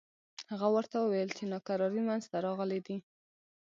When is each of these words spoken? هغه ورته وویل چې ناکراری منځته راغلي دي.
هغه 0.51 0.67
ورته 0.75 0.95
وویل 0.99 1.29
چې 1.37 1.43
ناکراری 1.53 2.01
منځته 2.07 2.37
راغلي 2.45 2.79
دي. 2.85 2.97